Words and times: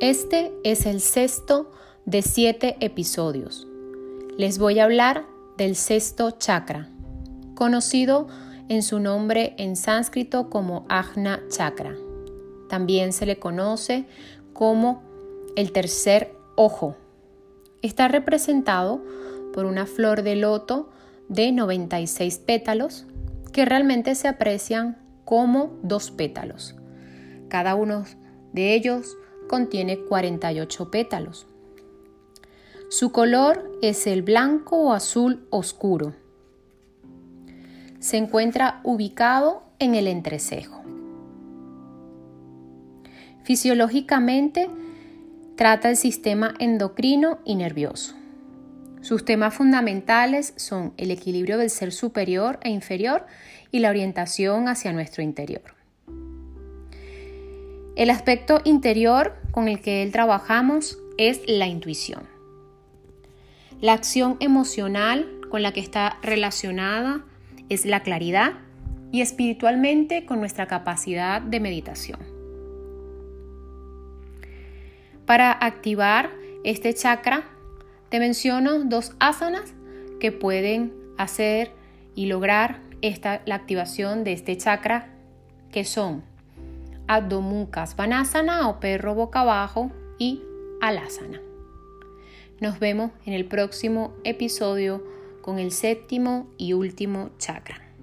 Este 0.00 0.52
es 0.64 0.86
el 0.86 1.00
sexto 1.00 1.70
de 2.04 2.22
siete 2.22 2.76
episodios. 2.80 3.68
Les 4.36 4.58
voy 4.58 4.80
a 4.80 4.84
hablar 4.84 5.24
del 5.56 5.76
sexto 5.76 6.32
chakra, 6.32 6.90
conocido 7.54 8.26
en 8.68 8.82
su 8.82 8.98
nombre 8.98 9.54
en 9.56 9.76
sánscrito 9.76 10.50
como 10.50 10.84
Ajna 10.88 11.40
Chakra. 11.48 11.94
También 12.68 13.12
se 13.12 13.24
le 13.24 13.38
conoce 13.38 14.06
como 14.52 15.00
el 15.54 15.70
tercer 15.70 16.34
ojo. 16.56 16.96
Está 17.80 18.08
representado 18.08 19.00
por 19.52 19.64
una 19.64 19.86
flor 19.86 20.22
de 20.22 20.34
loto 20.34 20.90
de 21.28 21.52
96 21.52 22.38
pétalos 22.38 23.06
que 23.52 23.64
realmente 23.64 24.16
se 24.16 24.26
aprecian 24.26 24.98
como 25.24 25.78
dos 25.84 26.10
pétalos. 26.10 26.74
Cada 27.48 27.76
uno 27.76 28.04
de 28.52 28.74
ellos 28.74 29.16
contiene 29.48 29.98
48 30.00 30.90
pétalos. 30.90 31.46
Su 32.88 33.12
color 33.12 33.70
es 33.82 34.06
el 34.06 34.22
blanco 34.22 34.76
o 34.76 34.92
azul 34.92 35.46
oscuro. 35.50 36.14
Se 37.98 38.16
encuentra 38.16 38.80
ubicado 38.84 39.64
en 39.78 39.94
el 39.94 40.06
entrecejo. 40.06 40.82
Fisiológicamente 43.42 44.70
trata 45.56 45.90
el 45.90 45.96
sistema 45.96 46.54
endocrino 46.58 47.38
y 47.44 47.56
nervioso. 47.56 48.14
Sus 49.00 49.24
temas 49.24 49.54
fundamentales 49.54 50.54
son 50.56 50.94
el 50.96 51.10
equilibrio 51.10 51.58
del 51.58 51.68
ser 51.68 51.92
superior 51.92 52.58
e 52.62 52.70
inferior 52.70 53.26
y 53.70 53.80
la 53.80 53.90
orientación 53.90 54.66
hacia 54.66 54.92
nuestro 54.92 55.22
interior. 55.22 55.74
El 57.96 58.10
aspecto 58.10 58.60
interior 58.64 59.36
con 59.52 59.68
el 59.68 59.80
que 59.80 60.02
él 60.02 60.10
trabajamos 60.10 60.98
es 61.16 61.42
la 61.46 61.68
intuición. 61.68 62.24
La 63.80 63.92
acción 63.92 64.36
emocional 64.40 65.28
con 65.48 65.62
la 65.62 65.72
que 65.72 65.78
está 65.78 66.18
relacionada 66.20 67.24
es 67.68 67.86
la 67.86 68.02
claridad 68.02 68.54
y 69.12 69.20
espiritualmente 69.20 70.26
con 70.26 70.40
nuestra 70.40 70.66
capacidad 70.66 71.40
de 71.40 71.60
meditación. 71.60 72.18
Para 75.24 75.52
activar 75.52 76.30
este 76.64 76.94
chakra 76.94 77.44
te 78.08 78.18
menciono 78.18 78.80
dos 78.80 79.14
asanas 79.20 79.72
que 80.18 80.32
pueden 80.32 80.92
hacer 81.16 81.70
y 82.16 82.26
lograr 82.26 82.80
esta, 83.02 83.42
la 83.44 83.54
activación 83.54 84.24
de 84.24 84.32
este 84.32 84.56
chakra, 84.56 85.14
que 85.70 85.84
son 85.84 86.24
Adho 87.06 87.40
Mukha 87.40 87.86
Svanasana 87.86 88.68
o 88.68 88.80
perro 88.80 89.14
boca 89.14 89.40
abajo 89.40 89.90
y 90.18 90.42
Alasana. 90.80 91.40
Nos 92.60 92.78
vemos 92.78 93.10
en 93.26 93.34
el 93.34 93.44
próximo 93.44 94.14
episodio 94.24 95.04
con 95.42 95.58
el 95.58 95.70
séptimo 95.70 96.48
y 96.56 96.72
último 96.72 97.30
chakra. 97.38 97.93